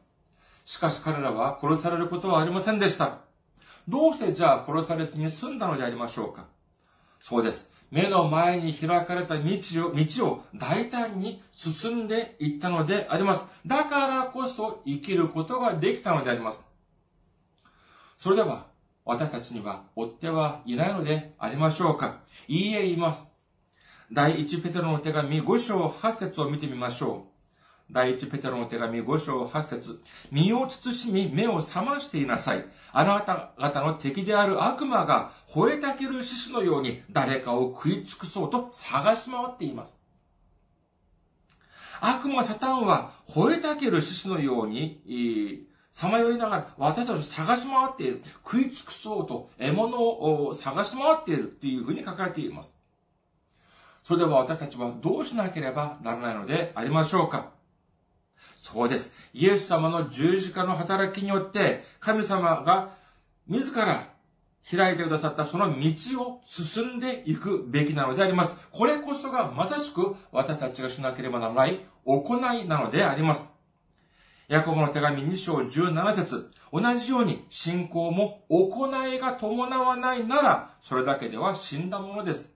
[0.65, 3.19] しかし彼らは殺されることはありませんでした。
[3.89, 6.47] どうしてじゃあ殺されずに済んだのでありましょうか
[7.21, 7.69] そうです。
[7.91, 9.43] 目の前に開かれた道
[9.89, 13.45] を、道を大胆に進んでいったのであります。
[13.67, 16.65] だからこそ生きることができたのであります。
[18.17, 18.67] それでは、
[19.05, 23.31] 私たちには追ってはいないのでありましょうかいいえ言います。
[24.13, 27.31] 第一ペテロの手紙5章8節を見てみましょう。
[27.93, 32.65] 第一ペテロの手紙5章8節身を慎み目を覚ましていなさい。
[32.93, 40.01] あなた方の敵である悪魔が吠えたける獅子のように誰かを食い尽くそうと探し回っています。
[42.01, 48.23] 悪魔サタンは吠えたける獅子のように、さまよいながら私たちを探し回っている。
[48.45, 52.73] 食い尽くそうと獲物を探し回っているというふうに書かれています。
[54.03, 57.51] それでは私たちはどうしなければならないのでありましょうか
[58.63, 59.13] そうです。
[59.33, 62.91] イエス様の十字架の働きによって、神様が
[63.49, 64.09] 自ら
[64.71, 68.57] 開いてくださったその道を進んでいくべきなのであります。
[68.71, 73.49] これこそがまさしく私たちがしなければならない行いなのであります。
[74.51, 82.51] ヤコブの手紙2章17節同じように信仰も行いが伴わないなら、それだけでは死んだものです。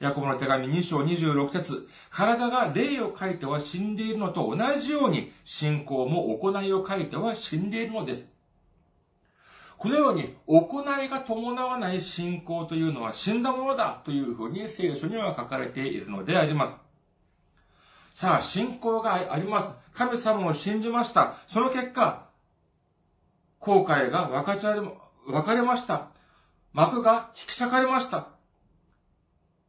[0.00, 8.32] ヤコブの手紙2章26節体が霊を書いては死んでいるのと同じように、信仰も行いを書いては死んでいるのです。
[9.76, 16.80] このように、行いが伴わない信仰というのは死んだものだというふうに聖書には書かれているのであります。
[18.12, 19.74] さあ、信仰があります。
[19.94, 21.36] 神様を信じました。
[21.46, 22.26] その結果、
[23.58, 24.82] 後悔が分かち合
[25.26, 26.08] 分かれました。
[26.72, 28.28] 幕が引き裂かれました。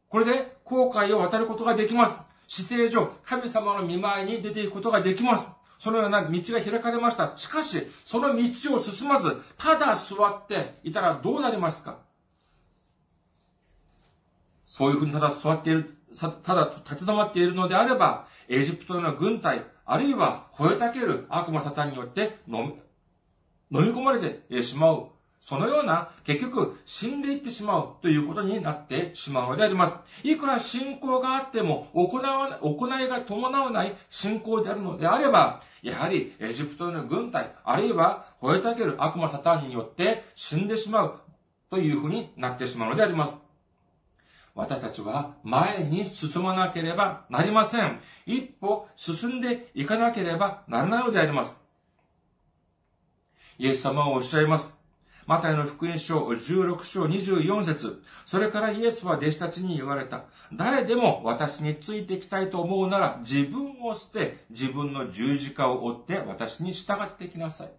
[0.08, 2.18] これで後悔を渡ることができます。
[2.46, 5.50] 姿勢上、神様の見舞いに出ていくことができます。
[5.78, 7.36] そのような道が開かれました。
[7.36, 11.98] しかし、その道を進まず、ただ座っていたらどうなりますか？
[14.66, 22.74] そういうふうにただ座っている、ただ立ち止まっているのであれば、エジプトの軍隊、あるいは吠えたける悪魔サタンによって飲
[23.70, 25.08] み、飲み込まれてしまう
[25.46, 29.98] そのような、結局、死んでいってしまうということになってしまうのであります。
[30.22, 41.20] いくら信仰があっても、行わ行いが伴わない信仰であるのであれば、やはりエジプトの軍隊、あるいは吠えたける悪魔サタンによって死んでしまう
[41.68, 43.43] というふうになってしまうのであります。
[44.54, 48.00] 私たちは前に進まなければなりません。
[48.24, 51.60] 一歩進んでいかなければならないのであります。
[53.58, 54.72] イエス様はおっしゃいます。
[55.26, 60.24] マタイの福音書16章24節それからイエスは弟子たちに言われた。
[60.52, 67.70] 誰でも私についてきたいと思うなら自分を捨て自分の十字架を追って私に従ってきなさい。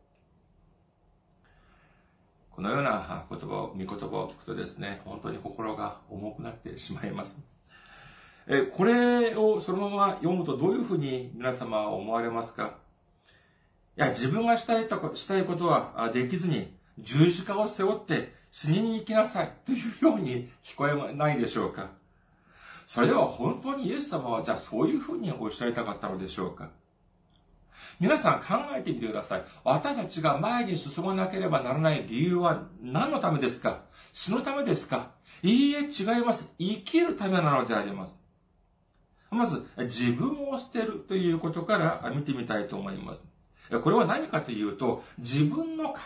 [2.56, 7.43] このような言葉を、見言葉を聞くとですね、本当に心が重くなってしまいます。
[8.47, 12.76] え、これをそのまま読むとどういうふうに皆様は思われますか？
[13.97, 21.89] いや、自分がしたいと、したいことはできずに、十字架を背負って死にに行きなさいというように聞こえないでしょうか？
[22.86, 26.70] それでは本当にイエス様はじゃあそういうふうにおっしゃりたかったのでしょうか？
[27.99, 29.43] 皆さん考えてみてください。
[29.63, 33.84] 私たちが前に進まなければならない理由は何のためですか？
[34.13, 35.11] 死ぬためですか？
[35.43, 36.49] いいえ、違います。
[36.57, 38.19] 生きるためなのであります。
[39.30, 43.26] まず、自分を捨てるということから見てみたいと思います。
[43.84, 45.99] これは何かというと、自分の考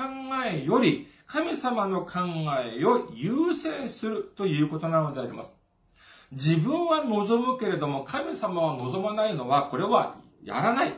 [0.46, 2.20] えより神様の考
[2.66, 5.54] えを優先するということなのであります。
[6.32, 10.94] 自分は望むけれども神様は望まないのは、これはやらない。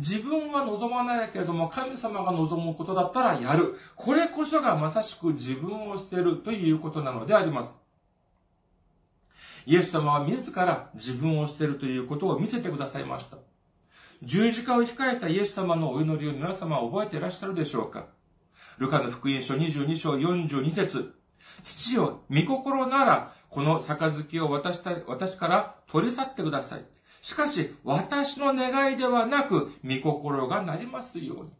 [0.00, 3.76] 自分は望まないけれども神様が望むことだったらやる。
[3.94, 7.74] これこそがまさしく自分を捨てるということなのであります。
[9.66, 13.36] イエス様は自ら自分を捨てるということを見せてくださいました。
[14.22, 18.08] 十字架を控えたイエス様のお祈りを皆様は覚えていらっしゃるでしょうか
[18.78, 21.14] ルカの福音書22章42節
[21.62, 26.84] 父よ、御心なら、この杯を私た私から取り去ってください。
[27.20, 31.50] しかし、私の願いではなく、御心がなりますように。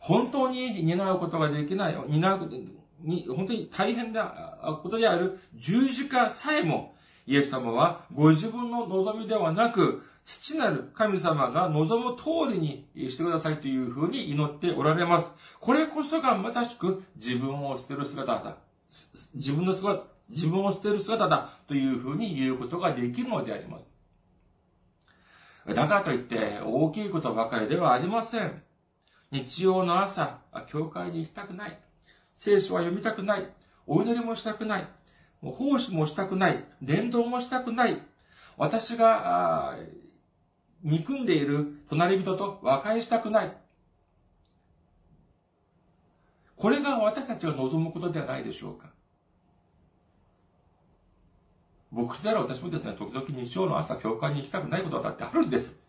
[0.00, 2.50] 本当に担うことができない、担う
[3.02, 6.94] に、本当に大変なことである十字架さえも、
[7.26, 15.32] イエス様はご自分の望みではなく、父なる神様が望む通りにしてくださいというふうに祈っておられます。
[15.60, 18.56] これこそがまさしく自分を捨てる姿だ。
[19.34, 23.92] 自分の姿、自分を捨てる姿だというふうに言うことができるのであります。
[25.66, 28.62] だからといって大きいことばかりではありません。
[29.30, 31.78] 日曜の朝、教会に行きたくない。
[32.34, 33.46] 聖書は読みたくない。
[33.86, 34.88] お祈りもしたくない。
[35.42, 36.64] 奉仕もしたくない。
[36.80, 38.00] 伝道もしたくない。
[38.56, 39.76] 私が、
[40.82, 43.56] 憎んでいる隣人と和解したくない。
[46.56, 48.91] これが私たちが望むことではないでしょうか。
[51.92, 55.82] 僕である私もですね、時々日曜の朝、教会に行きたくないことだってあるんです。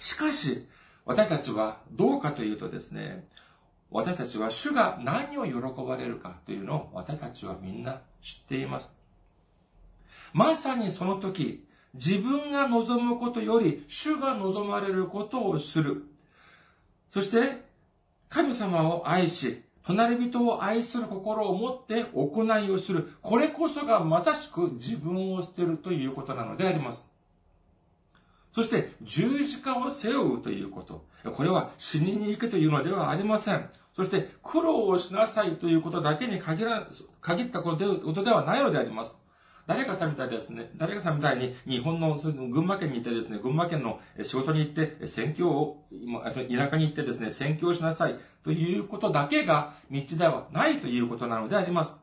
[0.00, 0.66] しかし、
[1.04, 3.28] 私たちはどうかというとですね、
[3.90, 8.98] 私たちは主が何を喜ばれるかというのを私たちはみんな知っています。
[10.32, 16.06] まさにその時、自分が望むことより主が望まれることをする。
[17.10, 17.62] そして、
[18.30, 23.12] 神様を愛し、隣人を愛する心を持って行いをする。
[23.20, 27.10] これこそがまさしく自分を捨てるということなのであります。
[28.52, 31.04] そして十字架を背負うということ。
[31.34, 33.70] これは死にに行くというのではありません。
[33.96, 36.88] そして苦労をしなさいということだけに限ら、
[37.20, 39.21] 限ったことではないのであります。
[39.66, 45.84] 誰かさんみたいですね、誰かさんみたいに日本の群馬県に行ってですね、群馬県の仕事に行って選挙を、
[46.50, 51.96] 田舎に行ってですね、選挙をしなさいということだけが道ではないということなのであります。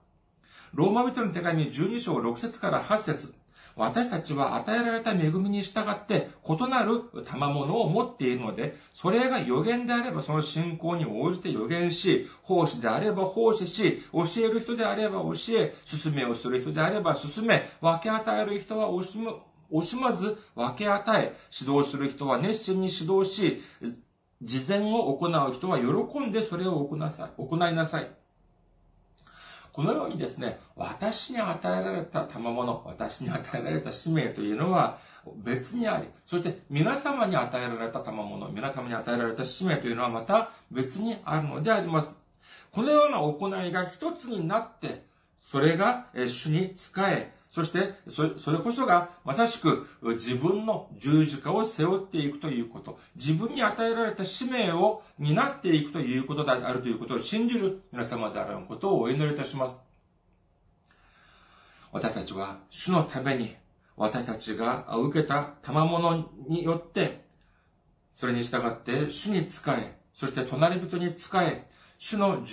[0.74, 3.34] ローマ人の手紙12章6節から8節
[3.80, 19.36] 私たちは与えられた恵みに従って異なる賜物を持っているので、それが予言であればその信仰に応じて予言し、奉仕であれば奉仕し、教える人であれば教え、進めをする人であれば進め、分け与える人は惜しむ、
[19.72, 23.62] 惜しまず分け与え、指導する人は熱心に指導し、
[24.42, 27.10] 事前を行う人は喜んでそれを行いな
[27.86, 28.12] さい。
[29.80, 34.98] このようにですね、私に与えられた賜物、私に与えられた使命というのは
[35.38, 42.14] 別にあり、そして皆様に与えられた賜物、皆様に与えられた使命というのはまた別にあるのであります。
[42.74, 45.06] このような行いが一つになって、
[45.50, 59.82] それが主に仕え、そして、それこそが、まさしく自分の十字架を背負っていくということ、自分に与えられた使命を担っていくということであるということを信じる皆様であることをお祈りいたします。
[61.92, 63.58] 私たちは主のために、
[63.98, 67.26] 私たちが受けた賜物によって、
[68.14, 71.69] それに従って主に仕え、そして隣人に仕え、
[72.00, 72.44] 主の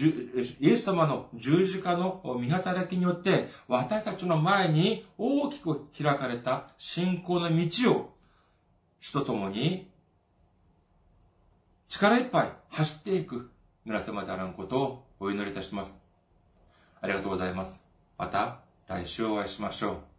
[0.60, 8.16] イエス様の十字架の見働きによって、私たちの前に大きく開かれた信仰の道を、
[8.98, 9.88] 主と共に
[11.86, 13.52] 力いっぱい走っていく
[13.84, 16.02] 皆様であらんことをお祈りいたします。
[17.00, 17.86] ありがとうございます。
[18.18, 20.15] また来週お会いしましょう。